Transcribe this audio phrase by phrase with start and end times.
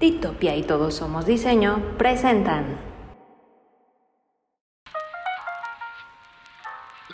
[0.00, 2.80] Ditopia y Todos Somos Diseño presentan.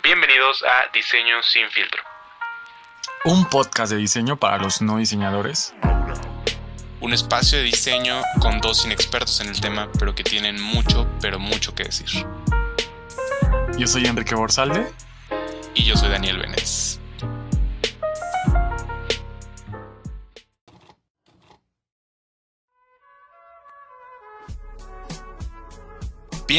[0.01, 2.01] Bienvenidos a Diseño sin filtro.
[3.25, 5.75] Un podcast de diseño para los no diseñadores.
[7.01, 11.39] Un espacio de diseño con dos inexpertos en el tema, pero que tienen mucho, pero
[11.39, 12.25] mucho que decir.
[13.77, 14.87] Yo soy Enrique Borsalde.
[15.73, 17.01] Y yo soy Daniel Benes.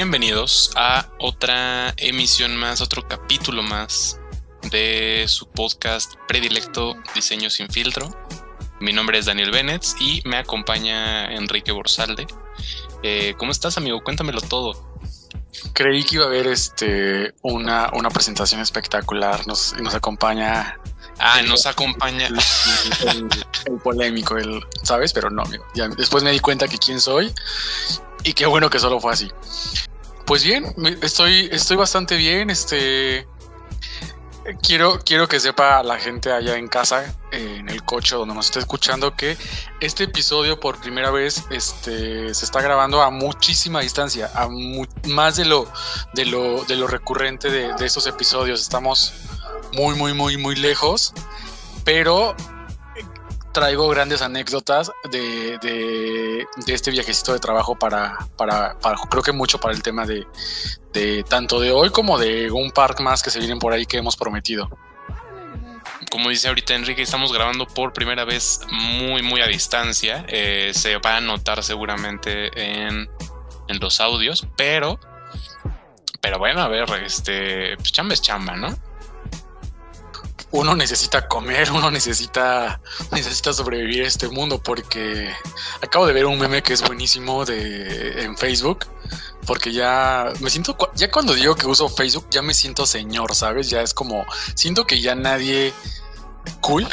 [0.01, 4.21] Bienvenidos a otra emisión más, otro capítulo más
[4.71, 8.09] de su podcast predilecto Diseño sin filtro.
[8.79, 12.29] Mi nombre es Daniel Bennett y me acompaña Enrique Borsalde.
[13.03, 14.01] Eh, ¿Cómo estás, amigo?
[14.05, 15.01] Cuéntamelo todo.
[15.73, 19.49] Creí que iba a haber este, una, una presentación espectacular.
[19.49, 20.79] Nos, nos acompaña.
[21.19, 22.29] Ah, nos acompaña.
[22.29, 25.13] El, polémico, el, ¿sabes?
[25.13, 25.67] Pero no, amigo.
[25.75, 27.35] Ya, después me di cuenta que quién soy
[28.25, 29.31] y qué bueno que solo fue así.
[30.27, 32.51] Pues bien, estoy, estoy bastante bien.
[32.51, 33.27] Este
[34.63, 38.59] quiero, quiero que sepa la gente allá en casa, en el coche donde nos está
[38.59, 39.37] escuchando, que
[39.81, 44.49] este episodio por primera vez este, se está grabando a muchísima distancia, a
[45.09, 45.71] más de lo,
[46.15, 48.61] de lo, de lo recurrente de, de estos episodios.
[48.61, 49.13] Estamos
[49.73, 51.13] muy, muy, muy, muy lejos,
[51.85, 52.35] pero
[53.59, 58.77] traigo grandes anécdotas de, de, este viajecito de trabajo para, para,
[59.11, 63.21] creo que mucho para el tema de, tanto de hoy como de un park más
[63.21, 64.71] que se vienen por ahí que hemos prometido.
[66.13, 70.25] Como dice ahorita Enrique, estamos grabando por primera vez muy, muy a distancia.
[70.29, 73.11] Eh, se va a notar seguramente en,
[73.67, 75.01] en los audios, pero,
[76.21, 78.88] pero bueno, a ver, este, pues chamba es chamba, ¿no?
[80.51, 82.81] Uno necesita comer, uno necesita,
[83.13, 85.31] necesita sobrevivir a este mundo porque
[85.83, 88.87] acabo de ver un meme que es buenísimo de, en Facebook
[89.47, 93.71] porque ya me siento, ya cuando digo que uso Facebook ya me siento señor, ¿sabes?
[93.71, 95.73] Ya es como, siento que ya nadie
[96.61, 96.87] cool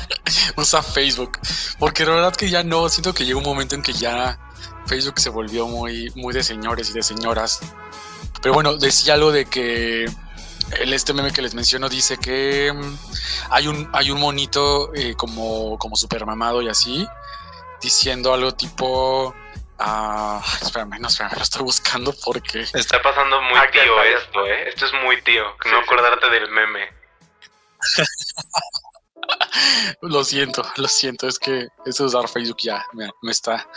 [0.56, 1.38] usa Facebook
[1.78, 4.38] porque la verdad que ya no, siento que llega un momento en que ya
[4.86, 7.60] Facebook se volvió muy, muy de señores y de señoras.
[8.40, 10.06] Pero bueno, decía algo de que
[10.72, 12.98] el este meme que les menciono dice que mm,
[13.50, 17.06] hay un, hay un monito eh, como, como super mamado y así,
[17.80, 19.34] diciendo algo tipo.
[19.78, 22.60] Ah, espérame, no, espérame, lo estoy buscando porque.
[22.60, 24.68] Está pasando muy tío esto, ¿eh?
[24.70, 26.88] Esto es muy tío, no acordarte del meme.
[30.02, 33.68] lo siento, lo siento, es que eso de usar Facebook ya me, está.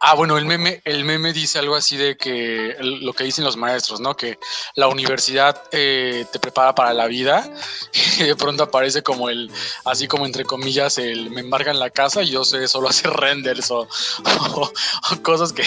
[0.00, 3.56] Ah, bueno, el meme, el meme dice algo así de que lo que dicen los
[3.56, 4.16] maestros, ¿no?
[4.16, 4.38] Que
[4.74, 7.48] la universidad eh, te prepara para la vida
[8.18, 9.50] y de pronto aparece como el,
[9.84, 13.70] así como entre comillas, el me embargan la casa y yo sé solo hacer renders
[13.70, 13.88] o,
[15.22, 15.64] cosas que,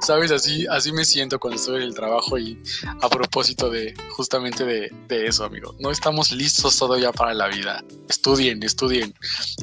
[0.00, 2.60] sabes, así, así me siento cuando estoy en el trabajo y
[3.00, 5.74] a propósito de justamente de, de eso, amigo.
[5.78, 7.82] No estamos listos todavía para la vida.
[8.08, 9.14] Estudien, estudien,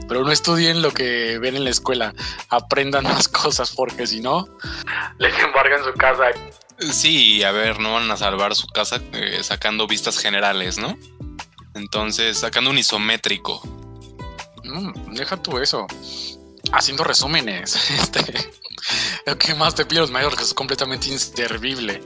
[0.07, 2.13] pero no estudien lo que ven en la escuela,
[2.49, 4.47] aprendan más cosas porque si no,
[5.17, 6.25] les embargan su casa.
[6.79, 10.97] Sí, a ver, no van a salvar su casa eh, sacando vistas generales, ¿no?
[11.73, 13.61] Entonces, sacando un isométrico.
[14.63, 15.87] Mm, deja tú eso.
[16.71, 17.75] Haciendo resúmenes.
[18.01, 18.21] Este,
[19.25, 22.01] lo que más te pido los mayores que es completamente inservible.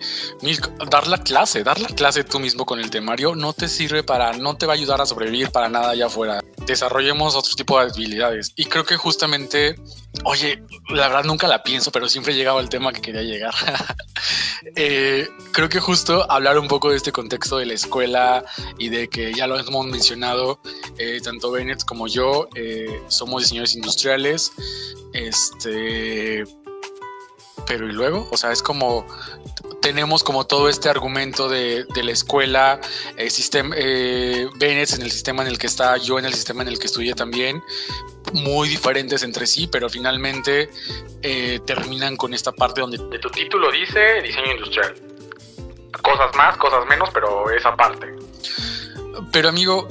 [0.90, 4.34] Dar la clase, dar la clase tú mismo con el temario no te sirve para,
[4.34, 6.40] no te va a ayudar a sobrevivir para nada allá afuera.
[6.66, 8.54] Desarrollemos otro tipo de habilidades.
[8.56, 9.76] Y creo que justamente,
[10.24, 13.54] oye, la verdad nunca la pienso, pero siempre he llegado al tema que quería llegar.
[14.76, 18.46] eh, creo que justo hablar un poco de este contexto de la escuela
[18.78, 20.62] y de que ya lo hemos mencionado,
[20.98, 24.52] eh, tanto Bennett como yo eh, somos diseñadores industriales.
[25.14, 26.44] Este
[27.66, 28.28] pero ¿y luego?
[28.32, 29.06] O sea, es como
[29.82, 32.80] tenemos como todo este argumento de, la escuela,
[33.18, 36.62] el sistema, eh, Bennett en el sistema en el que está, yo en el sistema
[36.62, 37.64] en el que estudié también,
[38.34, 40.70] muy diferentes entre sí, pero finalmente
[41.22, 44.96] eh, terminan con esta parte donde de tu título dice diseño industrial.
[46.02, 48.14] Cosas más, cosas menos, pero esa parte.
[49.32, 49.88] Pero amigo,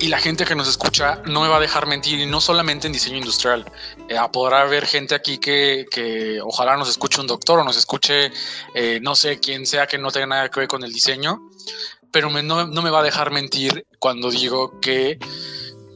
[0.00, 2.86] y la gente que nos escucha no me va a dejar mentir, y no solamente
[2.86, 3.64] en diseño industrial.
[4.08, 8.30] Eh, podrá haber gente aquí que, que, ojalá nos escuche un doctor o nos escuche,
[8.74, 11.40] eh, no sé, quién sea que no tenga nada que ver con el diseño,
[12.12, 15.18] pero no, no, me va a dejar mentir cuando digo que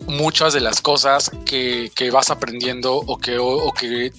[0.06, 4.12] muchas de las cosas que, que vas aprendiendo o que, o que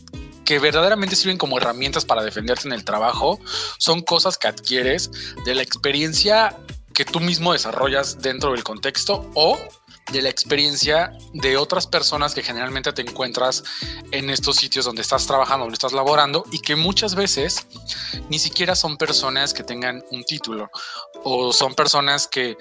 [0.44, 3.40] que verdaderamente sirven como herramientas para defenderte en el trabajo,
[3.78, 5.10] son cosas que adquieres
[5.46, 6.58] de la experiencia
[6.94, 9.58] que tú mismo desarrollas dentro del contexto o
[10.12, 13.64] de la experiencia de otras personas que generalmente te encuentras
[14.12, 17.66] en estos sitios donde estás trabajando, donde estás laborando y que muchas veces
[18.30, 20.70] ni siquiera son personas que tengan un título
[21.24, 22.58] o son personas que,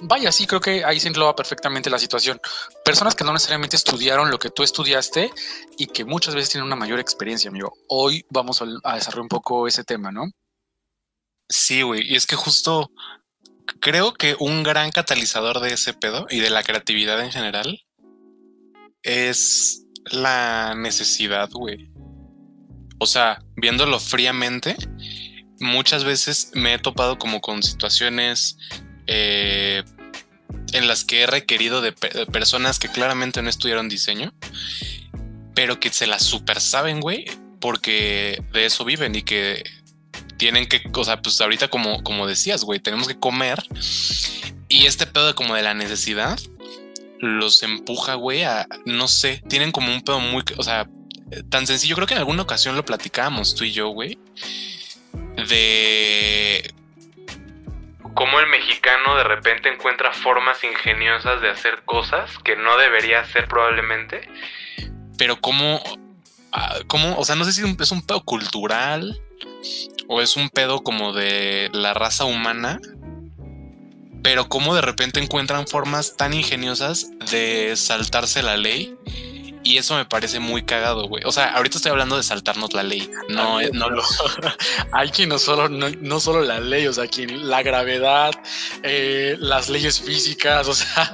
[0.00, 2.40] vaya, sí, creo que ahí se engloba perfectamente la situación.
[2.84, 5.30] Personas que no necesariamente estudiaron lo que tú estudiaste
[5.76, 7.72] y que muchas veces tienen una mayor experiencia, amigo.
[7.88, 10.24] Hoy vamos a desarrollar un poco ese tema, ¿no?
[11.48, 12.10] Sí, güey.
[12.10, 12.90] Y es que justo
[13.80, 17.84] creo que un gran catalizador de ese pedo y de la creatividad en general
[19.02, 21.90] es la necesidad, güey.
[22.98, 24.76] O sea, viéndolo fríamente,
[25.60, 28.56] muchas veces me he topado como con situaciones
[29.06, 29.84] eh,
[30.72, 34.34] en las que he requerido de, personas que claramente no estudiaron diseño,
[35.54, 37.26] pero que se las super saben, güey,
[37.60, 39.62] porque de eso viven y que
[40.38, 43.62] tienen que, o sea, pues ahorita como, como decías, güey, tenemos que comer
[44.68, 46.38] y este pedo como de la necesidad
[47.18, 50.88] los empuja, güey, a, no sé, tienen como un pedo muy, o sea,
[51.50, 54.18] tan sencillo, creo que en alguna ocasión lo platicábamos tú y yo, güey,
[55.48, 56.72] de
[58.14, 63.48] cómo el mexicano de repente encuentra formas ingeniosas de hacer cosas que no debería hacer
[63.48, 64.20] probablemente,
[65.18, 65.82] pero cómo,
[66.52, 69.20] ah, cómo o sea, no sé si es un pedo cultural
[70.08, 72.80] o es un pedo como de la raza humana,
[74.22, 78.96] pero como de repente encuentran formas tan ingeniosas de saltarse la ley.
[79.64, 81.24] Y eso me parece muy cagado, güey.
[81.26, 83.10] O sea, ahorita estoy hablando de saltarnos la ley.
[83.28, 84.02] No, no lo.
[84.92, 88.32] hay quien no solo, no, solo la ley, o sea, quien la gravedad,
[88.82, 91.12] eh, las leyes físicas, o sea,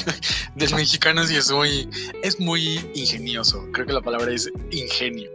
[0.56, 1.88] del mexicano sí es muy,
[2.24, 3.64] es muy ingenioso.
[3.72, 5.30] Creo que la palabra es ingenio.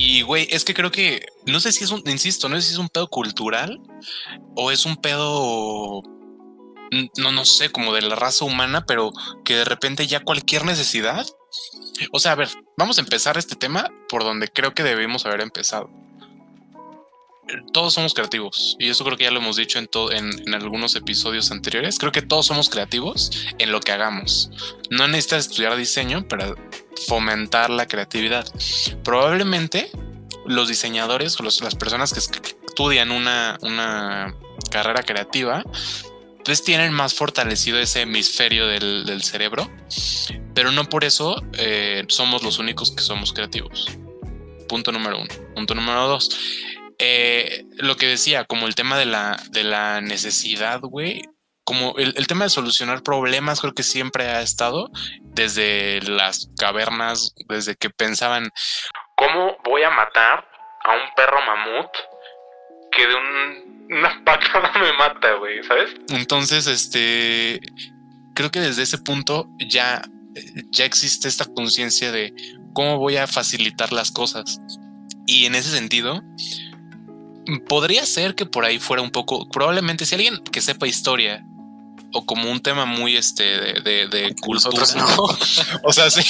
[0.00, 2.72] Y, güey, es que creo que, no sé si es un, insisto, no sé si
[2.74, 3.80] es un pedo cultural
[4.54, 6.02] o es un pedo,
[7.16, 9.10] no, no sé, como de la raza humana, pero
[9.44, 11.26] que de repente ya cualquier necesidad.
[12.12, 15.40] O sea, a ver, vamos a empezar este tema por donde creo que debemos haber
[15.40, 15.90] empezado.
[17.72, 20.94] Todos somos creativos y eso creo que ya lo hemos dicho en, en, en algunos
[20.94, 21.98] episodios anteriores.
[21.98, 24.50] Creo que todos somos creativos en lo que hagamos.
[24.90, 26.54] No necesitas estudiar diseño para
[27.06, 28.46] fomentar la creatividad.
[29.04, 29.90] Probablemente
[30.46, 34.34] los diseñadores las personas que estudian una, una
[34.70, 35.62] carrera creativa,
[36.44, 39.70] pues tienen más fortalecido ese hemisferio del, cerebro,
[40.54, 43.88] pero no por eso eh, somos los únicos que somos creativos.
[44.68, 45.34] Punto número uno.
[45.54, 46.30] Punto número dos.
[46.98, 51.22] Eh, lo que decía, como el tema de la, de la necesidad, güey,
[51.68, 54.88] como el, tema de solucionar problemas creo que siempre ha estado
[55.20, 58.48] desde las cavernas, desde que pensaban,
[59.14, 60.48] ¿cómo voy a matar
[60.86, 61.90] a un perro mamut
[62.90, 63.14] que de
[63.90, 65.62] una patada me mata, güey?
[65.62, 65.90] ¿Sabes?
[66.08, 67.60] Entonces, este,
[68.34, 70.00] creo que desde ese punto ya,
[70.70, 72.32] ya existe esta conciencia de
[72.72, 74.58] cómo voy a facilitar las cosas.
[75.26, 76.22] Y en ese sentido,
[77.68, 81.44] podría ser que por ahí fuera un poco, probablemente si alguien que sepa historia
[82.12, 84.84] o como un tema muy este de, de, cultura.
[85.84, 86.22] o sea, sí,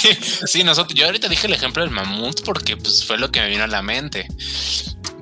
[0.46, 3.48] sí, nosotros, yo ahorita dije el ejemplo del mamut porque pues fue lo que me
[3.48, 4.26] vino a la mente.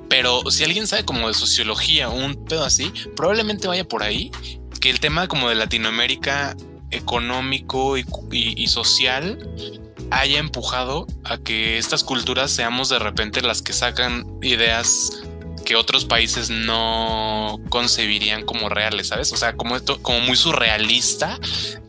[0.09, 4.31] Pero si alguien sabe como de sociología un pedo así, probablemente vaya por ahí,
[4.79, 6.55] que el tema como de Latinoamérica
[6.91, 9.37] económico y, y social
[10.09, 15.11] haya empujado a que estas culturas seamos de repente las que sacan ideas
[15.67, 19.33] que otros países no concebirían como reales, ¿sabes?
[19.33, 21.37] O sea, como esto, como muy surrealista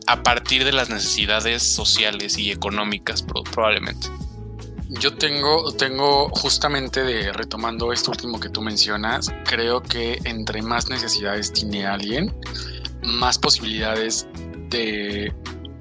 [0.05, 4.07] a partir de las necesidades sociales y económicas, probablemente.
[4.89, 10.89] Yo tengo, tengo justamente de retomando esto último que tú mencionas, creo que entre más
[10.89, 12.35] necesidades tiene alguien,
[13.01, 14.27] más posibilidades
[14.67, 15.33] de,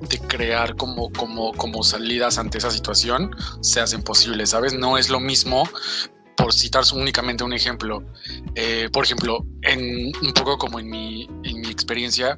[0.02, 4.72] de crear como, como, como salidas ante esa situación se hacen posibles, ¿sabes?
[4.72, 5.68] No es lo mismo
[6.38, 8.02] por citar únicamente un ejemplo,
[8.54, 12.36] eh, por ejemplo, en un poco como en mi, en mi experiencia,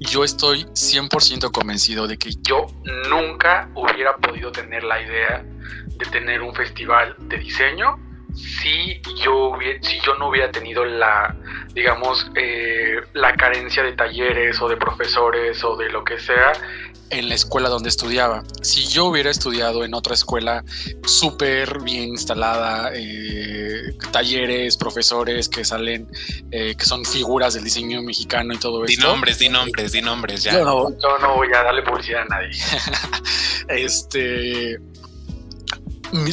[0.00, 2.66] yo estoy 100% convencido de que yo
[3.10, 7.98] nunca hubiera podido tener la idea de tener un festival de diseño
[8.32, 11.36] si yo, hubiera, si yo no hubiera tenido la,
[11.74, 16.52] digamos, eh, la carencia de talleres o de profesores o de lo que sea
[17.10, 18.44] en la escuela donde estudiaba.
[18.62, 20.64] Si yo hubiera estudiado en otra escuela
[21.04, 26.08] súper bien instalada, eh, talleres, profesores que salen,
[26.50, 28.90] eh, que son figuras del diseño mexicano y todo eso.
[28.90, 30.52] Di nombres, di nombres, di nombres, ya.
[30.52, 32.50] Yo no, yo no voy a darle publicidad a nadie.
[33.68, 34.78] este.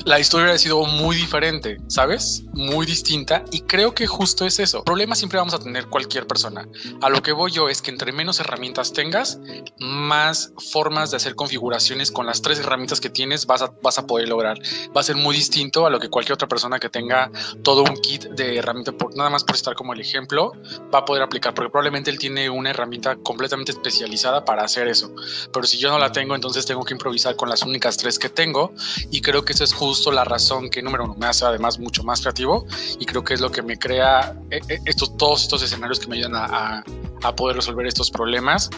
[0.06, 2.46] La historia ha sido muy diferente, ¿sabes?
[2.56, 4.84] muy distinta y creo que justo es eso.
[4.84, 6.68] Problemas siempre vamos a tener cualquier persona.
[7.02, 9.40] A lo que voy yo es que entre menos herramientas tengas,
[9.78, 14.08] más formas de hacer configuraciones con las tres herramientas que tienes vas a, vas a
[14.08, 14.58] poder lograr.
[14.96, 17.30] Va a ser muy distinto a lo que cualquier otra persona que tenga
[17.62, 20.54] todo un kit de herramientas, por, nada más por estar como el ejemplo,
[20.94, 25.14] va a poder aplicar, porque probablemente él tiene una herramienta completamente especializada para hacer eso.
[25.52, 28.30] Pero si yo no la tengo, entonces tengo que improvisar con las únicas tres que
[28.30, 28.74] tengo
[29.12, 32.04] y creo que eso es justo la razón que número uno me hace además mucho
[32.04, 32.66] más creativo
[33.00, 36.08] y creo que es lo que me crea eh, eh, estos, todos estos escenarios que
[36.08, 36.84] me ayudan a,
[37.24, 38.70] a, poder resolver estos problemas,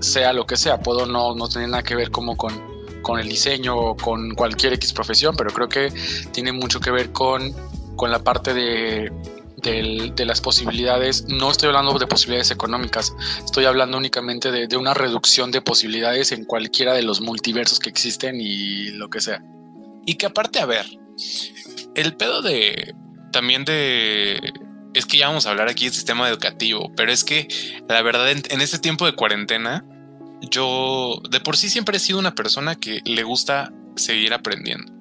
[0.00, 0.80] sea lo que sea.
[0.80, 2.52] Puedo no, no tener nada que ver como con,
[3.02, 5.92] con el diseño o con cualquier X profesión, pero creo que
[6.32, 7.54] tiene mucho que ver con,
[7.96, 9.12] con la parte de,
[9.62, 11.26] de, las posibilidades.
[11.28, 16.32] No estoy hablando de posibilidades económicas, estoy hablando únicamente de, de, una reducción de posibilidades
[16.32, 19.42] en cualquiera de los multiversos que existen y lo que sea.
[20.06, 20.86] Y que aparte, a ver,
[21.94, 22.94] el pedo de
[23.32, 24.52] también de
[24.94, 27.48] es que ya vamos a hablar aquí del sistema educativo, pero es que
[27.88, 29.84] la verdad en, este tiempo de cuarentena,
[30.42, 34.92] yo de por sí siempre he sido una persona que le gusta seguir aprendiendo.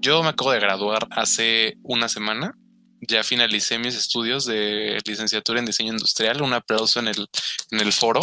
[0.00, 2.56] Yo me acabo de graduar hace una semana,
[3.00, 7.26] ya finalicé mis estudios de licenciatura en diseño industrial, un aplauso en el,
[7.70, 8.20] en el foro.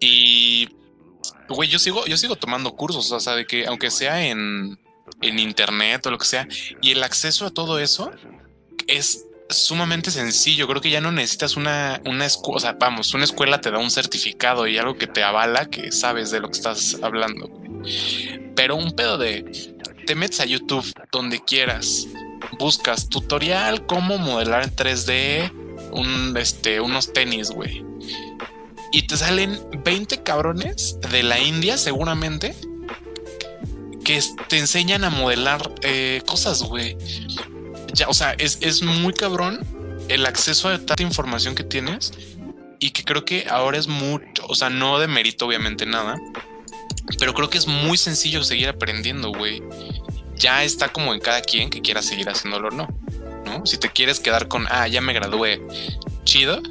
[0.00, 0.68] Y,
[1.48, 4.78] güey, yo sigo, yo sigo tomando cursos, o sea, de que aunque sea en,
[5.20, 6.48] en internet o lo que sea,
[6.80, 8.10] y el acceso a todo eso
[8.86, 10.66] es sumamente sencillo.
[10.68, 13.78] Creo que ya no necesitas una, una escuela, o sea, vamos, una escuela te da
[13.78, 17.50] un certificado y algo que te avala que sabes de lo que estás hablando.
[18.54, 19.74] Pero un pedo de
[20.06, 22.08] te metes a YouTube donde quieras,
[22.58, 25.52] buscas tutorial cómo modelar en 3D
[25.92, 27.84] un, este, unos tenis, güey.
[28.90, 32.54] Y te salen 20 cabrones de la India, seguramente,
[34.08, 36.96] que te enseñan a modelar eh, cosas, güey.
[37.92, 39.60] Ya, o sea, es, muy cabrón
[40.08, 42.12] el acceso a tanta información que tienes
[42.78, 46.16] y que creo que ahora es mucho, o sea, no de mérito obviamente nada,
[47.18, 49.62] pero creo que es muy sencillo seguir aprendiendo, güey.
[50.36, 52.88] Ya está como en cada quien que quiera seguir haciéndolo o no,
[53.44, 53.66] ¿no?
[53.66, 55.60] Si te quieres quedar con, ah, ya me gradué,
[56.24, 56.62] chido,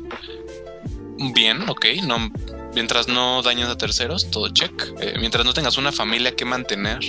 [1.35, 2.31] bien, ok, no,
[2.77, 4.71] mientras no dañes a terceros, todo check.
[5.01, 6.99] Eh, mientras no tengas una familia que mantener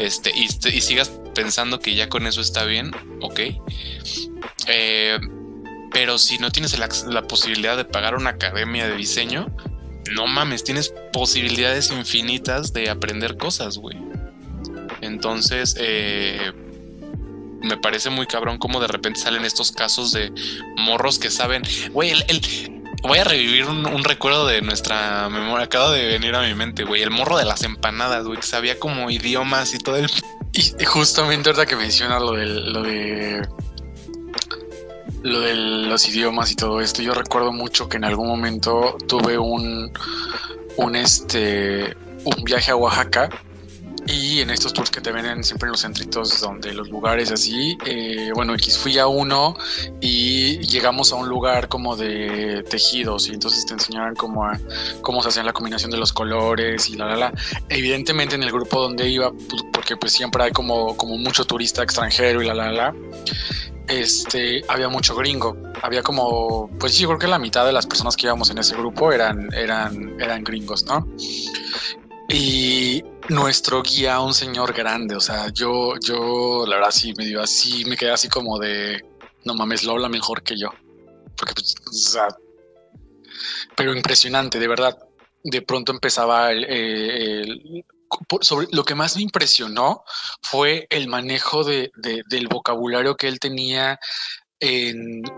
[0.00, 0.48] este, y,
[0.80, 3.40] sigas pensando que ya con eso está bien, ok.
[4.68, 5.18] Eh,
[5.92, 9.54] pero si no tienes la, posibilidad de pagar una academia de diseño,
[10.12, 13.98] no mames, tienes posibilidades infinitas de aprender cosas, güey.
[15.02, 16.52] Entonces, eh,
[17.60, 20.32] me parece muy cabrón cómo de repente salen estos casos de
[20.78, 22.40] morros que saben, güey, el,
[23.02, 25.66] voy a revivir un, recuerdo de nuestra memoria.
[25.66, 27.02] Acaba de venir a mi mente, güey.
[27.02, 30.10] El morro de las empanadas, güey, que sabía como idiomas y todo el.
[30.52, 33.46] Y, justamente ahorita que menciona lo, lo de.
[35.22, 39.38] Lo de los idiomas y todo esto, yo recuerdo mucho que en algún momento tuve
[39.38, 39.92] un.
[40.76, 41.96] Un este.
[42.24, 43.28] Un viaje a Oaxaca
[44.06, 47.76] y en estos tours que te venden siempre en los centritos donde los lugares así,
[47.86, 49.56] eh, bueno, X fui a uno
[50.00, 54.50] y llegamos a un lugar como de tejidos y entonces te enseñaban cómo,
[55.02, 57.32] cómo se hacían la combinación de los colores y la, la, la.
[57.68, 59.32] Evidentemente en el grupo donde iba,
[59.72, 62.94] porque pues siempre hay como, como mucho turista extranjero y la, la, la,
[63.88, 65.56] este, había mucho gringo.
[65.82, 68.74] Había como, pues yo creo que la mitad de las personas que íbamos en ese
[68.74, 71.06] grupo eran, eran, eran gringos, ¿no?
[72.28, 77.42] Y nuestro guía, un señor grande, o sea, yo, yo, la verdad sí me dio
[77.42, 79.04] así, me quedé así como de,
[79.44, 80.68] no mames, lo habla mejor que yo.
[81.36, 81.74] Porque, pues,
[83.76, 84.96] pero impresionante, de verdad.
[85.44, 87.84] De pronto empezaba el,
[88.40, 90.04] sobre lo que más me impresionó
[90.40, 93.98] fue el manejo de, del vocabulario que él tenía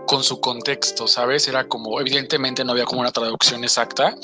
[0.05, 1.47] con su contexto, ¿sabes?
[1.47, 4.15] Era como, evidentemente no había como una traducción exacta,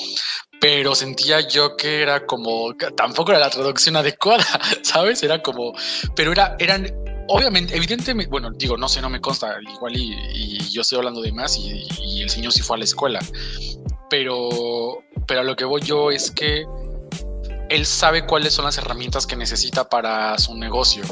[0.59, 4.45] pero sentía yo que era como, tampoco era la traducción adecuada,
[4.83, 5.23] ¿sabes?
[5.23, 5.73] Era como,
[6.15, 6.87] pero era, eran,
[7.29, 11.31] obviamente, evidentemente, bueno, digo, no sé, no me consta, igual y, yo estoy hablando de
[11.31, 13.19] más y, y, el señor sí fue a la escuela,
[14.09, 16.65] pero, pero a lo que voy yo es que
[17.69, 21.03] él sabe cuáles son las herramientas que necesita para su negocio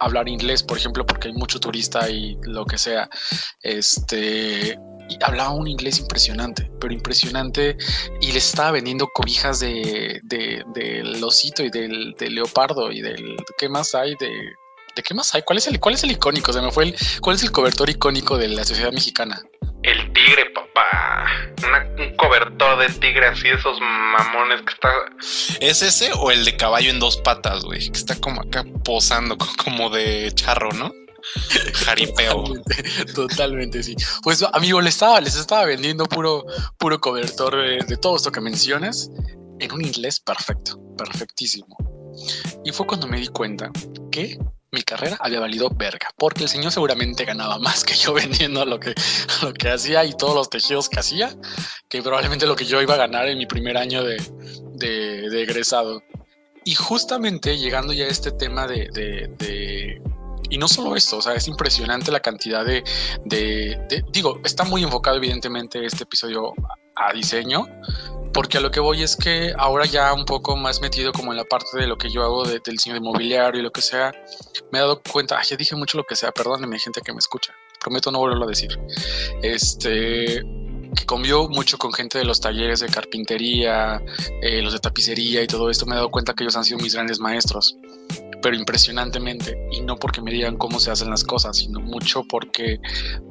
[0.00, 3.08] hablar inglés, por ejemplo, porque hay mucho turista y lo que sea.
[3.62, 4.78] Este,
[5.22, 7.76] hablaba un inglés impresionante, pero impresionante,
[8.20, 13.68] y le estaba vendiendo cobijas de, de, del osito y del, leopardo y del qué
[13.68, 14.52] más hay de,
[14.98, 16.96] de qué más hay, cuál es el cuál es el icónico, se me fue el
[17.20, 19.40] cuál es el cobertor icónico de la sociedad mexicana.
[19.84, 21.26] El tigre, papá.
[21.98, 24.90] un cobertor de tigre así, esos mamones que está.
[25.60, 27.88] ¿Es ese o el de caballo en dos patas, güey?
[27.90, 30.92] Que está como acá posando, como de charro, ¿no?
[31.74, 32.44] jaripeo.
[32.44, 33.94] Totalmente, totalmente, sí.
[34.22, 36.44] Pues amigo, les estaba, les estaba vendiendo puro,
[36.78, 39.10] puro cobertor de, de todo esto que mencionas
[39.60, 41.76] en un inglés perfecto, perfectísimo.
[42.64, 43.70] Y fue cuando me di cuenta
[44.10, 44.38] que
[44.70, 48.78] mi carrera había valido verga, porque el señor seguramente ganaba más que yo vendiendo lo
[48.78, 48.94] que,
[49.42, 51.34] lo que hacía y todos los tejidos que hacía,
[51.88, 54.16] que probablemente lo que yo iba a ganar en mi primer año de,
[54.74, 56.02] de, de egresado.
[56.64, 60.02] Y justamente llegando ya a este tema de, de, de
[60.50, 62.82] y no solo esto, o sea, es impresionante la cantidad de,
[63.24, 66.54] de, digo, está muy enfocado evidentemente este episodio
[66.96, 67.66] a diseño,
[68.32, 71.38] porque a lo que voy es que ahora ya un poco más metido como en
[71.38, 74.12] la parte de lo que yo hago de, del diseño inmobiliario y lo que sea,
[74.70, 77.52] me he dado cuenta, ya dije mucho lo que sea, perdónenme gente que me escucha,
[77.80, 78.78] prometo no volverlo a decir.
[79.42, 80.42] Este,
[80.94, 84.02] que convivo mucho con gente de los talleres de carpintería,
[84.42, 86.78] eh, los de tapicería y todo esto, me he dado cuenta que ellos han sido
[86.78, 87.76] mis grandes maestros,
[88.42, 92.80] pero impresionantemente, y no porque me digan cómo se hacen las cosas, sino mucho porque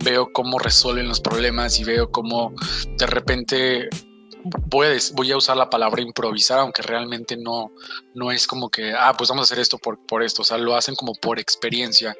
[0.03, 2.53] veo cómo resuelven los problemas y veo cómo
[2.97, 3.89] de repente
[4.49, 7.71] a, voy a usar la palabra improvisar, aunque realmente no,
[8.13, 10.57] no es como que, ah, pues vamos a hacer esto por, por esto, o sea,
[10.57, 12.15] lo hacen como por experiencia.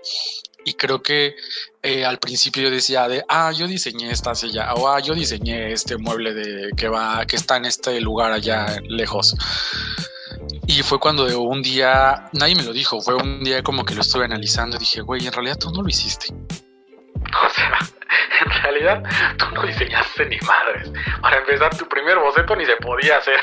[0.66, 1.36] Y creo que
[1.82, 5.72] eh, al principio yo decía de, ah, yo diseñé esta silla, o ah, yo diseñé
[5.72, 9.36] este mueble de, que, va, que está en este lugar allá lejos.
[10.68, 14.02] Y fue cuando un día, nadie me lo dijo, fue un día como que lo
[14.02, 16.28] estuve analizando y dije, güey, en realidad tú no lo hiciste.
[18.78, 19.04] Realidad
[19.38, 20.92] tú no diseñaste ni madres.
[21.22, 23.40] Para empezar, tu primer boceto ni se podía hacer.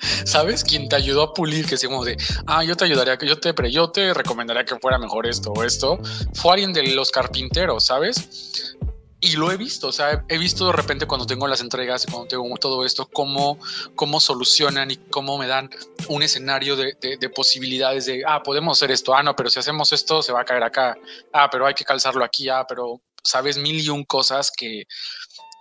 [0.24, 0.62] ¿Sabes?
[0.62, 2.16] quién te ayudó a pulir, que decimos de,
[2.46, 5.64] ah, yo te ayudaría, yo te, pero yo te recomendaría que fuera mejor esto o
[5.64, 5.98] esto,
[6.34, 8.76] fue alguien de los carpinteros, ¿sabes?
[9.20, 12.10] Y lo he visto, o sea, he visto de repente cuando tengo las entregas y
[12.10, 13.58] cuando tengo todo esto, cómo,
[13.96, 15.70] cómo solucionan y cómo me dan
[16.08, 19.58] un escenario de, de, de, posibilidades de, ah, podemos hacer esto, ah, no, pero si
[19.58, 20.96] hacemos esto se va a caer acá,
[21.32, 24.84] ah, pero hay que calzarlo aquí, ah, pero sabes mil y un cosas que,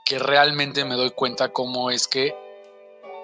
[0.06, 2.34] que realmente me doy cuenta cómo es que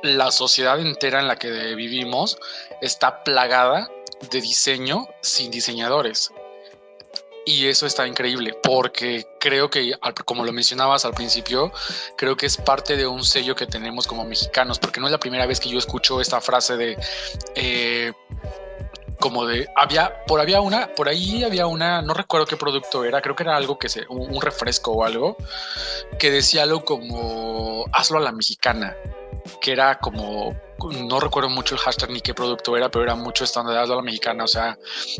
[0.03, 2.37] la sociedad entera en la que vivimos
[2.81, 3.89] está plagada
[4.29, 6.31] de diseño sin diseñadores.
[7.45, 9.93] Y eso está increíble porque creo que,
[10.25, 11.73] como lo mencionabas al principio,
[12.17, 15.19] creo que es parte de un sello que tenemos como mexicanos, porque no es la
[15.19, 16.97] primera vez que yo escucho esta frase de
[17.55, 18.13] eh,
[19.23, 23.21] como de había por había una por ahí había una no recuerdo qué producto era
[23.21, 25.37] creo que era algo que se un, un refresco o algo
[26.19, 28.97] que decía algo como hazlo a la mexicana
[29.61, 33.43] que era como no recuerdo mucho el hashtag ni qué producto era, pero era mucho
[33.43, 34.43] estándar hazlo a la mexicana.
[34.43, 34.77] O sea,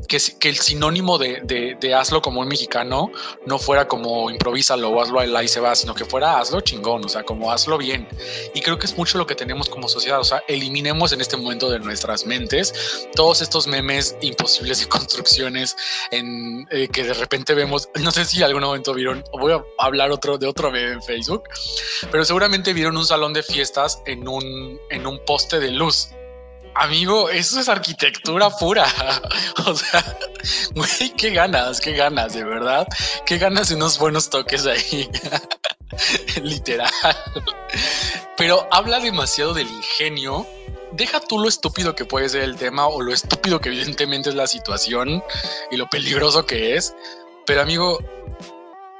[0.08, 0.18] que,
[0.50, 1.42] el sinónimo de,
[1.80, 3.12] de, hazlo como un mexicano
[3.46, 7.06] no fuera como improvísalo o hazlo a y se va, sino que fuera hazlo chingón,
[7.06, 8.08] o sea, como hazlo bien.
[8.54, 10.20] Y creo que es mucho lo que tenemos como sociedad.
[10.20, 15.76] O sea, eliminemos en este momento de nuestras mentes todos estos memes imposibles de construcciones
[16.12, 17.90] en, eh, que de repente vemos.
[18.02, 21.44] No sé si algún momento vieron, voy a hablar otro de otro meme en Facebook,
[22.12, 26.10] pero seguramente vieron un salón de fiestas en un, en un post de luz.
[26.76, 28.86] Amigo, eso es arquitectura pura.
[29.66, 30.18] O sea,
[30.74, 32.86] güey, qué ganas, qué ganas, de verdad.
[33.26, 35.10] Qué ganas de unos buenos toques ahí.
[36.44, 36.92] Literal.
[38.36, 40.46] Pero habla demasiado del ingenio.
[40.92, 44.36] Deja tú lo estúpido que puede ser el tema o lo estúpido que evidentemente es
[44.36, 45.24] la situación
[45.72, 46.94] y lo peligroso que es.
[47.46, 48.00] Pero amigo,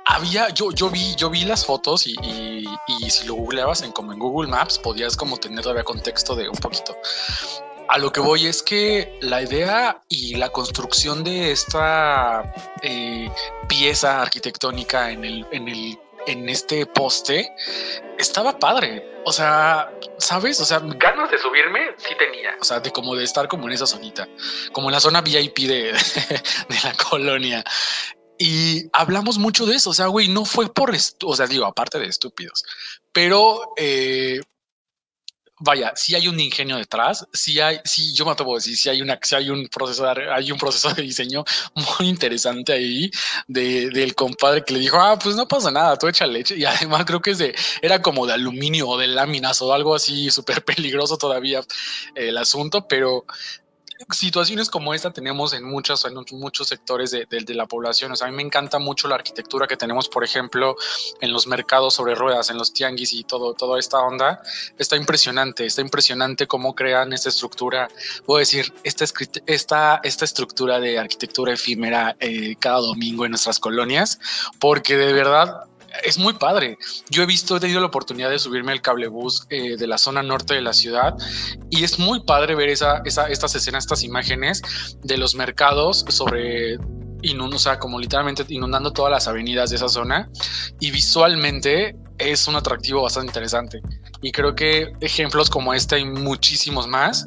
[0.06, 3.92] había, yo, yo vi, yo vi las fotos y, y, y, si lo googleabas en
[3.92, 6.96] como en Google Maps, podías como tener todavía contexto de un poquito.
[7.90, 13.30] A lo que voy es que la idea y la construcción de esta eh,
[13.68, 17.52] pieza arquitectónica en el, en el en este poste
[18.18, 19.22] estaba padre.
[19.26, 20.60] O sea, ¿sabes?
[20.60, 22.56] O sea, ganas de subirme sí tenía.
[22.60, 24.28] O sea, de como de estar como en esa zonita,
[24.72, 25.94] como en la zona VIP de,
[26.70, 27.64] de la colonia.
[28.46, 29.92] Y hablamos mucho de eso.
[29.92, 32.66] O sea, güey, no fue por, o sea, digo, aparte de estúpidos,
[33.14, 34.42] pero eh,
[35.62, 38.90] vaya, si hay un ingenio detrás, si hay, si yo me atrevo a decir, si
[38.90, 41.46] hay una, si hay un proceso, de, hay un proceso de diseño
[42.00, 43.10] muy interesante ahí
[43.48, 46.58] de, del compadre que le dijo, ah, pues no pasa nada, tú echa leche.
[46.58, 49.96] Y además creo que es de, era como de aluminio o de láminas o algo
[49.96, 51.62] así súper peligroso todavía
[52.14, 53.26] el asunto, pero
[54.12, 58.12] situaciones como esta tenemos en, muchos en muchos sectores de, la población.
[58.12, 60.76] O sea, a mí me encanta mucho la arquitectura que tenemos, por ejemplo,
[61.22, 64.42] en los mercados sobre ruedas, en los tianguis y todo, toda esta onda.
[64.78, 67.88] Está impresionante, está impresionante cómo crean esta estructura,
[68.26, 69.06] puedo decir, esta,
[69.46, 74.20] esta, esta estructura de arquitectura efímera eh, cada domingo en nuestras colonias,
[74.60, 75.66] porque de verdad
[76.04, 76.78] es muy padre.
[77.10, 80.24] Yo he visto, he tenido la oportunidad de subirme al cablebús eh, de la zona
[80.24, 81.16] norte de la ciudad
[81.70, 84.62] y es muy padre ver esa, esa, estas escenas, estas imágenes
[85.04, 86.78] de los mercados sobre
[87.22, 90.30] inundando, o sea, como literalmente inundando todas las avenidas de esa zona
[90.80, 93.82] y visualmente es un atractivo bastante interesante.
[94.22, 97.26] Y creo que ejemplos como este hay muchísimos más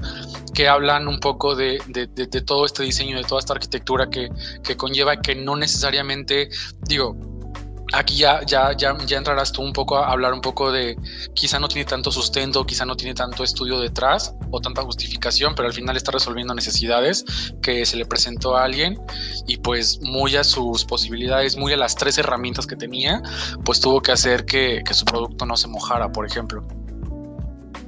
[0.54, 4.30] que hablan un poco de, de, de, todo este diseño, de toda esta arquitectura que,
[4.62, 6.48] que conlleva que no necesariamente,
[6.82, 7.16] digo,
[7.92, 10.96] aquí ya, ya, ya, entrarás tú un poco a hablar un poco de
[11.34, 15.68] quizá no tiene tanto sustento, quizá no tiene tanto estudio detrás o tanta justificación, pero
[15.68, 17.24] al final está resolviendo necesidades
[17.62, 18.98] que se le presentó a alguien
[19.46, 23.22] y pues muy a sus posibilidades, muy a las tres herramientas que tenía,
[23.64, 26.66] pues tuvo que hacer que, que su producto no se mojara, por ejemplo.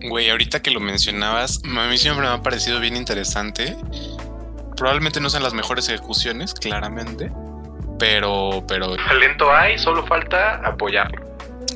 [0.01, 3.77] Güey, ahorita que lo mencionabas, a mí siempre me ha parecido bien interesante.
[4.77, 7.33] Probablemente no sean las mejores ejecuciones, claramente
[7.99, 8.97] pero, pero.
[8.97, 11.27] Talento hay, solo falta apoyarlo.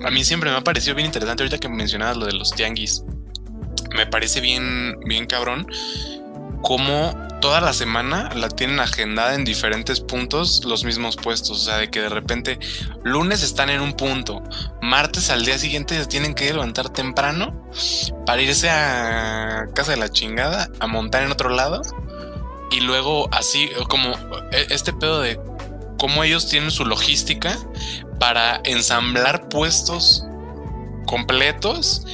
[0.05, 3.05] A mí siempre me ha parecido bien interesante ahorita que mencionabas lo de los tianguis.
[3.95, 5.67] Me parece bien, bien cabrón
[6.63, 11.51] cómo toda la semana la tienen agendada en diferentes puntos los mismos puestos.
[11.51, 12.59] O sea, de que de repente
[13.05, 14.43] lunes están en un punto,
[14.81, 17.69] martes al día siguiente se tienen que levantar temprano
[18.25, 21.83] para irse a casa de la chingada, a montar en otro lado.
[22.71, 24.13] Y luego así como
[24.51, 25.39] e, este pedo de
[26.03, 27.57] cómo ellos tienen su logística
[28.19, 30.25] para ensamblar puestos
[31.07, 32.05] completos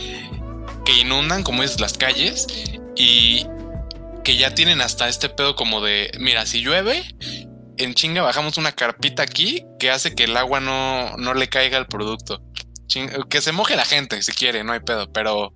[0.85, 2.46] que inundan, como es, las calles
[2.96, 3.46] y
[4.24, 7.03] que ya tienen hasta este pedo como de, mira, si llueve,
[7.79, 11.79] en chinga bajamos una carpita aquí que hace que el agua no, no le caiga
[11.79, 12.42] al producto.
[13.31, 15.55] que se moje la gente si quiere, no hay pedo, pero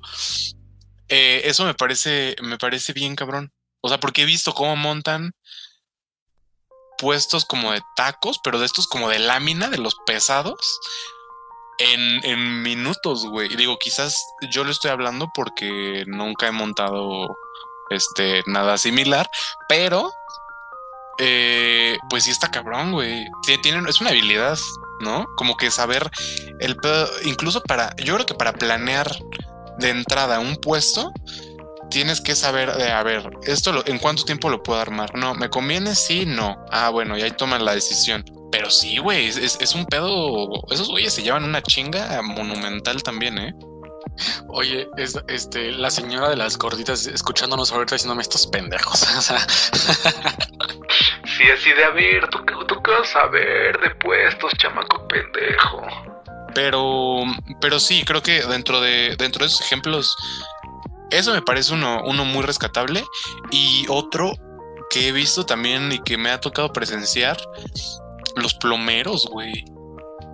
[1.11, 3.53] eh, eso me parece, me parece bien cabrón.
[3.83, 5.33] O sea, porque he visto cómo montan
[7.03, 10.81] puestos como de tacos, pero de estos como de lámina, de los pesados,
[11.79, 13.53] en, minutos, güey.
[13.53, 14.17] Y digo, quizás
[14.53, 17.37] yo lo estoy hablando porque nunca he montado
[17.91, 19.29] este nada similar,
[19.69, 20.13] pero
[21.19, 23.27] eh, pues sí está cabrón, güey.
[23.63, 24.59] Tienen, es una habilidad,
[25.01, 25.27] ¿no?
[25.37, 26.09] Como que saber
[26.61, 26.77] el
[27.25, 29.11] incluso para, yo creo que para planear
[29.79, 31.13] de entrada un puesto,
[31.93, 35.15] tienes que saber de, a ver, esto en cuánto tiempo lo puedo armar.
[35.15, 35.95] No, ¿me conviene?
[35.95, 36.65] Sí, no.
[36.71, 38.25] Ah, bueno, y ahí toman la decisión.
[38.51, 40.49] Pero sí, güey, es, un pedo.
[40.71, 43.55] Esos güeyes se llevan una chinga monumental también, ¿eh?
[44.49, 44.89] Oye,
[45.29, 49.03] este, la señora de las gorditas escuchándonos ahorita diciéndome estos pendejos.
[49.19, 49.39] O sea.
[49.39, 55.83] sí, así de a ver, ¿tú, tú qué vas a ver de puestos, chamaco pendejo.
[56.55, 57.23] Pero,
[57.61, 60.15] pero sí, creo que dentro de, dentro de esos ejemplos
[61.13, 63.05] eso me parece uno, uno muy rescatable.
[63.51, 64.33] Y otro
[64.91, 67.39] que he visto también y que me ha tocado presenciar,
[68.37, 69.65] los plomeros, güey.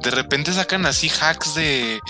[0.03, 2.01] De repente sacan así hacks de...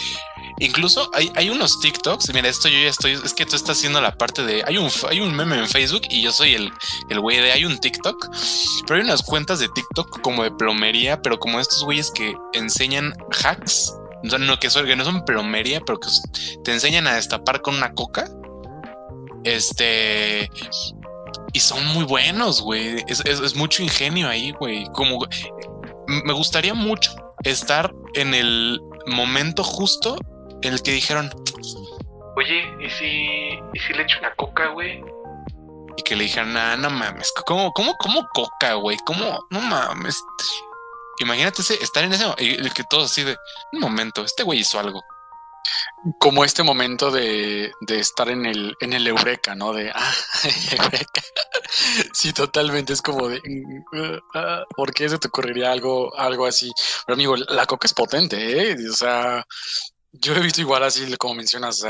[0.61, 2.33] Incluso hay, hay, unos TikToks.
[2.35, 3.12] Mira, esto yo ya estoy.
[3.12, 4.64] Es que tú estás haciendo la parte de.
[4.66, 6.72] Hay un, hay un meme en Facebook y yo soy el,
[7.11, 7.52] el güey de.
[7.52, 8.28] Hay un TikTok.
[8.87, 13.14] Pero hay unas cuentas de TikTok como de plomería, pero como estos güeyes que enseñan
[13.31, 13.94] hacks.
[14.24, 16.09] no, que, son, que no son plomería, pero que
[16.64, 18.28] te enseñan a destapar con una coca.
[19.48, 20.50] Este.
[21.54, 23.02] Y son muy buenos, güey.
[23.08, 24.84] Es, mucho ingenio ahí, güey.
[24.92, 25.26] Como
[26.06, 27.12] me gustaría mucho
[27.44, 30.18] estar en el momento justo
[30.62, 31.30] en el que dijeron.
[32.37, 35.02] Oye, ¿y si, ¿y si le echo una coca, güey?
[35.96, 38.96] Y que le dijeron, ah, no mames, ¿cómo, cómo, cómo coca, güey?
[39.04, 39.46] ¿Cómo?
[39.50, 40.22] No mames.
[41.20, 43.37] Imagínate estar en ese y que todo así de
[43.72, 45.02] un momento, este güey hizo algo
[46.18, 49.72] como este momento de, de, estar en el, en el eureka, ¿no?
[49.72, 50.14] De, ah,
[50.72, 51.22] eureka.
[52.12, 56.70] sí, totalmente es como de, mm, ah, ¿por qué se te ocurriría algo, algo así?
[57.06, 58.76] Pero amigo, la coca es potente, ¿eh?
[58.90, 59.44] O sea,
[60.12, 61.85] yo he visto igual así como mencionas,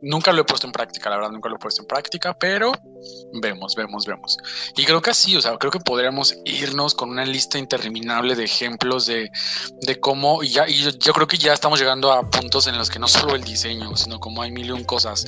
[0.00, 2.72] nunca lo he puesto en práctica, la verdad, nunca lo he puesto en práctica, pero
[3.40, 4.38] vemos, vemos, vemos.
[4.76, 8.44] Y creo que así, o sea, creo que podríamos irnos con una lista interminable de
[8.44, 9.30] ejemplos de,
[9.82, 12.88] de cómo, y, ya, y yo, creo que ya estamos llegando a puntos en los
[12.88, 15.26] que no solo el diseño, sino como hay mil y un cosas.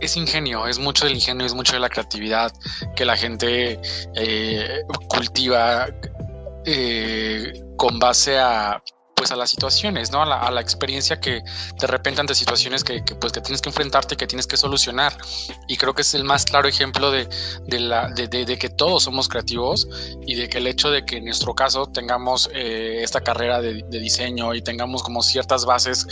[0.00, 2.50] Es ingenio, es mucho del ingenio, es mucho de la creatividad
[2.96, 3.78] que la gente
[4.16, 5.86] eh, cultiva
[6.64, 8.82] eh, con base a
[9.22, 10.20] pues a las situaciones, ¿no?
[10.20, 11.44] A la, experiencia que
[11.78, 15.16] de repente ante situaciones que, pues que tienes que enfrentarte que tienes que solucionar.
[15.68, 17.28] Y creo que es el más claro ejemplo de,
[17.68, 19.86] de, que todos somos creativos
[20.26, 23.84] y de que el hecho de que en nuestro caso tengamos eh, esta carrera de,
[23.90, 26.04] diseño y tengamos como ciertas bases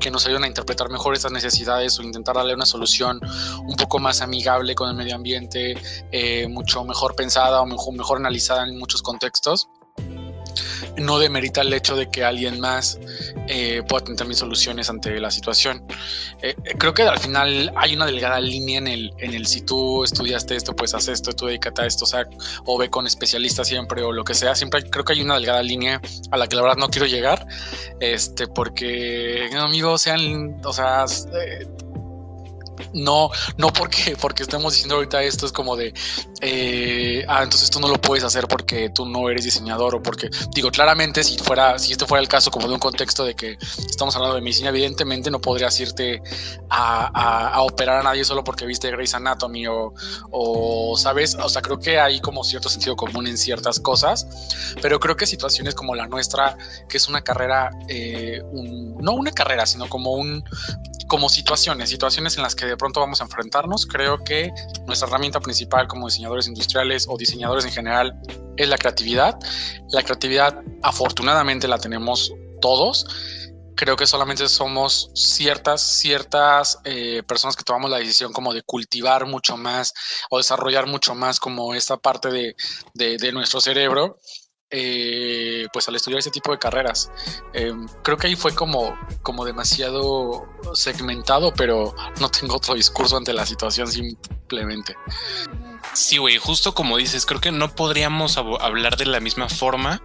[0.00, 3.20] que nos ayudan a interpretar mejor estas necesidades o intentar darle una solución
[3.68, 8.64] un poco más amigable con el medio ambiente, eh, mucho mejor pensada o mejor analizada
[8.64, 9.68] en muchos contextos
[10.96, 12.98] no demerita el hecho de que alguien más
[13.48, 15.84] eh, pueda tener también soluciones ante la situación.
[16.42, 19.62] Eh, eh, creo que al final hay una delgada línea en el, en el si
[19.62, 22.26] tú estudiaste esto, pues haz esto, tú dedícate a esto, o sea,
[22.64, 24.54] o ve con especialistas siempre o lo que sea.
[24.54, 27.46] Siempre creo que hay una delgada línea a la que la verdad no quiero llegar,
[28.00, 31.04] este, porque amigos sean, o sea,
[32.98, 35.94] no, no porque, porque estemos diciendo ahorita esto es como de,
[36.40, 40.28] eh, ah, entonces tú no lo puedes hacer porque tú no eres diseñador o porque,
[40.54, 43.58] digo, claramente si fuera, si esto fuera el caso como de un contexto de que
[43.88, 46.22] estamos hablando de medicina, evidentemente no podrías irte
[46.68, 51.78] a, a, operar a nadie solo porque viste Grey's Anatomy o, sabes, o sea, creo
[51.78, 54.26] que hay como cierto sentido común en ciertas cosas,
[54.82, 56.56] pero creo que situaciones como la nuestra,
[56.88, 60.44] que es una carrera, eh, no una carrera, sino como un,
[61.08, 63.86] como situaciones, situaciones en las que de pronto vamos a enfrentarnos.
[63.86, 64.50] Creo que
[64.86, 68.20] nuestra herramienta principal como diseñadores industriales o diseñadores en general
[68.56, 69.38] es la creatividad.
[69.90, 73.06] La creatividad afortunadamente la tenemos todos.
[73.76, 79.26] Creo que solamente somos ciertas, ciertas eh, personas que tomamos la decisión como de cultivar
[79.26, 79.94] mucho más
[80.30, 82.56] o desarrollar mucho más como esta parte de,
[82.94, 84.18] de nuestro cerebro
[84.70, 87.10] eh, pues al estudiar ese tipo de carreras.
[87.52, 93.32] Eh, creo que ahí fue como, como demasiado segmentado, pero no tengo otro discurso ante
[93.32, 94.96] la situación simplemente.
[95.94, 100.02] Sí, güey, justo como dices, creo que no podríamos hablar de la misma forma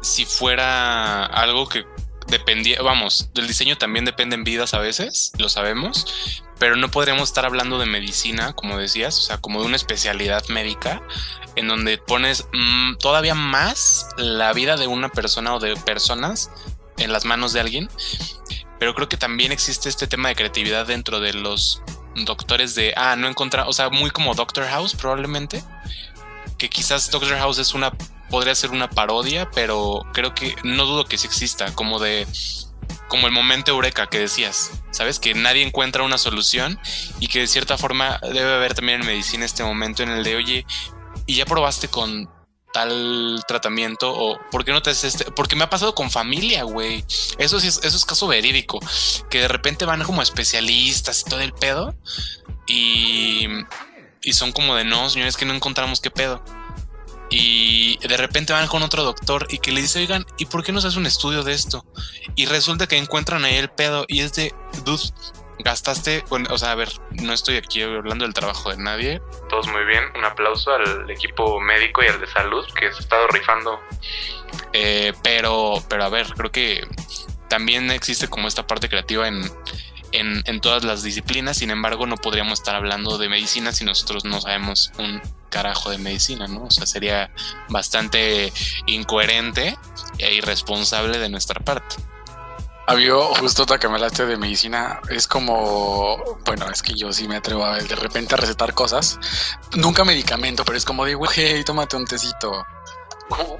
[0.00, 1.84] si fuera algo que
[2.28, 7.44] dependía, vamos, del diseño también dependen vidas a veces, lo sabemos, pero no podríamos estar
[7.44, 11.02] hablando de medicina, como decías, o sea, como de una especialidad médica,
[11.56, 16.50] en donde pones mm, todavía más la vida de una persona o de personas
[16.98, 17.88] en las manos de alguien.
[18.78, 21.82] Pero creo que también existe este tema de creatividad dentro de los
[22.14, 25.62] doctores de, ah, no encontrar, o sea, muy como Doctor House probablemente,
[26.58, 27.92] que quizás Doctor House es una,
[28.30, 32.26] podría ser una parodia, pero creo que no dudo que sí exista, como de,
[33.08, 35.18] como el momento eureka que decías, ¿sabes?
[35.18, 36.78] Que nadie encuentra una solución
[37.20, 40.36] y que de cierta forma debe haber también en medicina este momento en el de,
[40.36, 40.66] oye,
[41.26, 42.28] y ya probaste con
[42.72, 46.64] tal tratamiento o por qué no te haces este porque me ha pasado con familia
[46.64, 47.04] güey.
[47.38, 48.78] Eso sí es, eso es caso verídico
[49.30, 51.94] que de repente van como especialistas y todo el pedo
[52.66, 53.46] y,
[54.22, 56.42] y son como de no señores que no encontramos qué pedo
[57.30, 60.72] y de repente van con otro doctor y que le dice, oigan, ¿y por qué
[60.72, 61.84] no se hace un estudio de esto?
[62.34, 65.12] Y resulta que encuentran ahí el pedo y es de, dude,
[65.58, 69.20] gastaste, bueno, o sea, a ver, no estoy aquí hablando del trabajo de nadie.
[69.48, 73.00] Todos muy bien, un aplauso al equipo médico y al de salud que se ha
[73.00, 73.80] estado rifando.
[74.72, 76.86] Eh, pero, pero a ver, creo que
[77.48, 79.42] también existe como esta parte creativa en,
[80.12, 84.24] en, en, todas las disciplinas, sin embargo no podríamos estar hablando de medicina si nosotros
[84.24, 86.64] no sabemos un carajo de medicina, ¿no?
[86.64, 87.30] O sea, sería
[87.68, 88.52] bastante
[88.86, 89.76] incoherente
[90.18, 91.96] e irresponsable de nuestra parte.
[92.86, 97.28] Había justo otra que me hablaste de medicina, es como, bueno, es que yo sí
[97.28, 99.18] me atrevo a de repente a recetar cosas,
[99.76, 102.64] nunca medicamento, pero es como de, güey, tómate un tecito.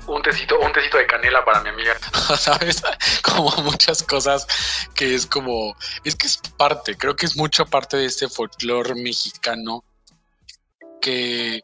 [0.07, 1.94] Un tecito, un tecito de canela para mi amiga.
[2.38, 2.83] ¿Sabes?
[3.22, 4.46] Como muchas cosas
[4.94, 8.94] que es como, es que es parte, creo que es mucho parte de este folclore
[8.94, 9.85] mexicano
[11.00, 11.62] que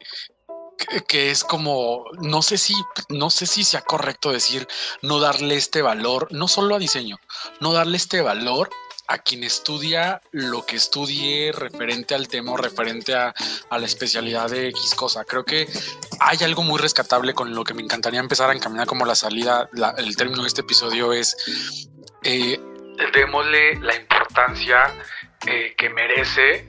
[1.09, 2.75] que es como, no sé si,
[3.09, 4.67] no sé si sea correcto decir
[5.03, 7.19] no darle este valor, no solo a diseño,
[7.61, 8.71] no darle este valor
[9.07, 13.35] a quien estudia lo que estudie referente al tema o referente a,
[13.71, 15.25] la especialidad de X cosa.
[15.25, 15.69] Creo que
[16.21, 19.69] hay algo muy rescatable con lo que me encantaría empezar a encaminar como la salida,
[19.99, 21.37] el término de este episodio es...
[22.23, 22.59] Eh,
[23.13, 24.95] démosle la importancia
[25.47, 26.69] eh, que merece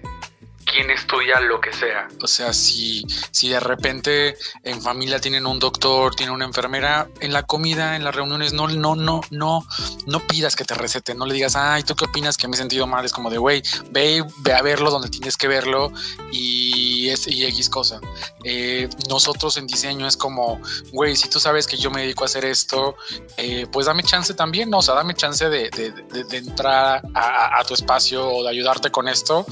[0.75, 2.09] quien estudia lo que sea.
[2.21, 7.31] O sea, si, si de repente en familia tienen un doctor, tienen una enfermera, en
[7.31, 9.65] la comida, en las reuniones, no, no, no, no,
[10.05, 12.57] no pidas que te receten, no le digas, ay, ¿tú qué opinas que me he
[12.57, 13.05] sentido mal?
[13.05, 15.93] Es como de, güey, ve, ve a verlo donde tienes que verlo
[16.33, 18.01] y, es, y X cosa.
[18.43, 20.61] Eh, nosotros en diseño es como,
[20.91, 22.97] güey, si tú sabes que yo me dedico a hacer esto,
[23.37, 24.79] eh, pues dame chance también, ¿no?
[24.79, 29.07] O sea, dame chance de, de, entrar a, a tu espacio o de ayudarte con
[29.07, 29.45] esto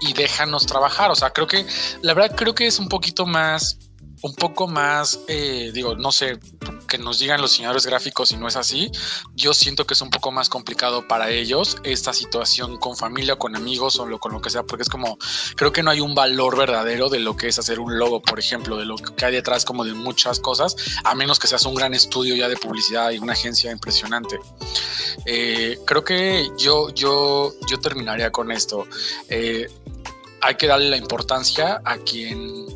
[0.00, 1.10] y déjanos trabajar.
[1.10, 1.66] O sea, creo que
[2.02, 3.78] la verdad creo que es un poquito más,
[4.22, 6.38] un poco más, eh, digo, no sé,
[6.88, 8.90] que nos digan los señores gráficos si no es así.
[9.34, 13.54] Yo siento que es un poco más complicado para ellos esta situación con familia, con
[13.54, 15.18] amigos o con lo que sea, porque es como,
[15.56, 18.38] creo que no hay un valor verdadero de lo que es hacer un logo, por
[18.38, 21.74] ejemplo, de lo que hay detrás como de muchas cosas, a menos que seas un
[21.74, 24.38] gran estudio ya de publicidad y una agencia impresionante.
[25.26, 28.86] Eh, creo que yo, yo, yo terminaría con esto.
[29.28, 29.68] Eh,
[30.40, 32.66] hay que darle la importancia a quien,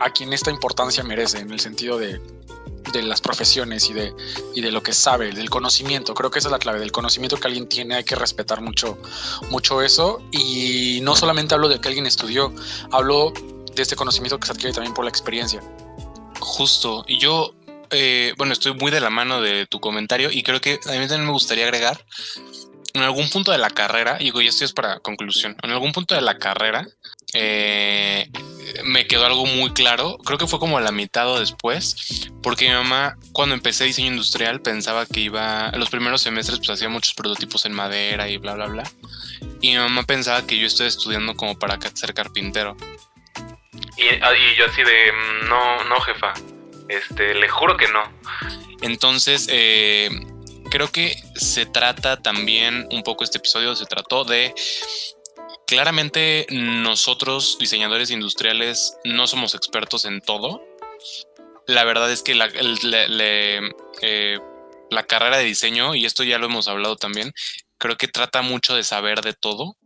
[0.00, 2.20] a quien esta importancia merece, en el sentido de
[2.92, 4.14] de las profesiones y de,
[4.54, 6.14] y de lo que sabe, del conocimiento.
[6.14, 8.98] Creo que esa es la clave, del conocimiento que alguien tiene, hay que respetar mucho,
[9.50, 10.22] mucho eso.
[10.32, 12.52] Y no solamente hablo de que alguien estudió,
[12.90, 13.32] hablo
[13.74, 15.62] de este conocimiento que se adquiere también por la experiencia.
[16.40, 17.54] Justo, y yo,
[17.90, 21.00] eh, bueno, estoy muy de la mano de tu comentario y creo que a mí
[21.00, 22.04] también me gustaría agregar
[22.94, 25.92] en algún punto de la carrera, y digo, y esto es para conclusión, en algún
[25.92, 26.88] punto de la carrera
[27.34, 28.30] eh,
[28.84, 32.68] me quedó algo muy claro, creo que fue como a la mitad o después, porque
[32.68, 37.14] mi mamá cuando empecé diseño industrial pensaba que iba, los primeros semestres pues hacía muchos
[37.14, 38.90] prototipos en madera y bla, bla, bla,
[39.60, 42.76] y mi mamá pensaba que yo estoy estudiando como para ser carpintero.
[43.96, 46.32] Y, ah, y yo así de, mm, no, no jefa,
[46.88, 48.02] este, le juro que no.
[48.80, 50.08] Entonces, eh,
[50.70, 54.54] creo que se trata también, un poco este episodio se trató de,
[55.68, 60.64] claramente nosotros diseñadores industriales no somos expertos en todo.
[61.66, 62.48] La verdad es que la,
[64.02, 64.38] eh,
[64.90, 67.32] la carrera de diseño, y esto ya lo hemos hablado también,
[67.76, 69.76] creo que trata mucho de saber de todo.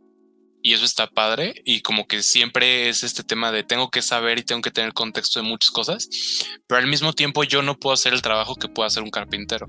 [0.65, 1.53] Y eso está padre.
[1.65, 4.93] Y como que siempre es este tema de tengo que saber y tengo que tener
[4.93, 6.07] contexto de muchas cosas.
[6.65, 9.67] Pero al mismo tiempo yo no puedo hacer el trabajo que puede hacer un carpintero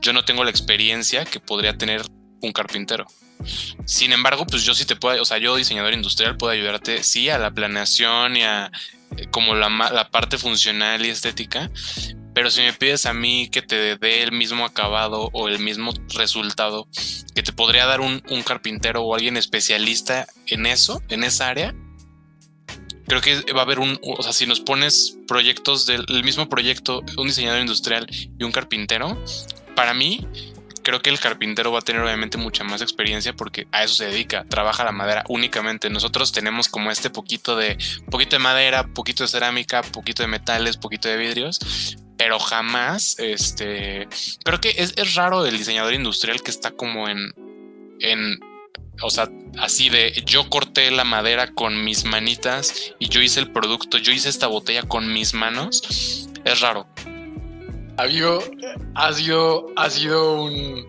[0.00, 2.02] yo no tengo la experiencia que podría tener
[2.40, 3.06] un carpintero.
[3.84, 7.28] Sin embargo, pues yo sí te puedo, o sea, yo diseñador industrial puedo ayudarte, sí,
[7.28, 8.70] a la planeación y a
[9.16, 11.70] eh, como la, parte funcional y estética,
[12.34, 15.92] pero si me pides a mí que te dé el mismo acabado o el mismo
[16.14, 16.88] resultado
[17.34, 21.74] que te podría dar un, un carpintero o alguien especialista en eso, en esa área,
[23.08, 27.02] creo que va a haber un, o sea, si nos pones proyectos del mismo proyecto,
[27.16, 29.20] un diseñador industrial y un carpintero,
[29.74, 30.26] para mí,
[30.88, 34.06] creo que el carpintero va a tener obviamente mucha más experiencia porque a eso se
[34.06, 35.90] dedica, trabaja la madera únicamente.
[35.90, 37.76] Nosotros tenemos como este poquito de
[38.10, 44.08] poquito de madera, poquito de cerámica, poquito de metales, poquito de vidrios, pero jamás este
[44.42, 47.34] creo que es, es raro el diseñador industrial que está como en
[48.00, 48.40] en
[49.02, 53.52] o sea, así de yo corté la madera con mis manitas y yo hice el
[53.52, 56.30] producto, yo hice esta botella con mis manos.
[56.44, 56.86] Es raro.
[57.98, 58.38] Amigo,
[58.94, 60.86] ha sido, ha sido un,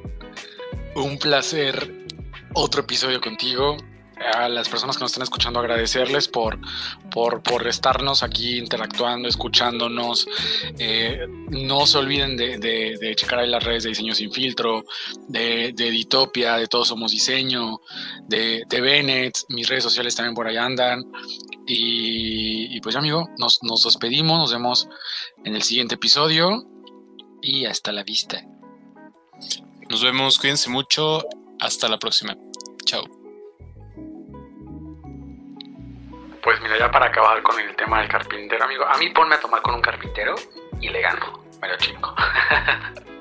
[0.95, 2.05] un placer
[2.53, 3.77] otro episodio contigo.
[4.35, 6.59] A las personas que nos están escuchando agradecerles por,
[7.09, 10.27] por, por estarnos aquí interactuando, escuchándonos.
[10.77, 14.83] Eh, no se olviden de, de, checar ahí las redes de Diseño Sin Filtro,
[15.29, 17.79] de, de Editopia, de Todos Somos Diseño,
[18.27, 19.35] de, de Bennett.
[19.47, 21.03] Mis redes sociales también por ahí andan.
[21.65, 24.87] Y, pues amigo, nos, nos despedimos, nos vemos
[25.43, 26.67] en el siguiente episodio
[27.41, 28.41] y hasta la vista.
[29.89, 31.23] Nos vemos, cuídense mucho,
[31.59, 32.35] hasta la próxima.
[32.85, 33.03] Chao.
[36.41, 39.39] Pues mira, ya para acabar con el tema del carpintero, amigo, a mí ponme a
[39.39, 40.35] tomar con un carpintero
[40.79, 42.15] y le gano, me lo chingo.